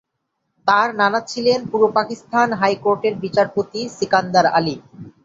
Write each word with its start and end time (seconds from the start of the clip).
তার 0.67 0.87
নানা 0.95 1.19
ছিলেন 1.31 1.59
পূর্ব 1.69 1.85
পাকিস্তান 1.97 2.47
হাইকোর্টের 2.61 3.13
বিচারপতি 3.23 3.81
সিকান্দার 3.97 4.45
আলী। 4.57 4.75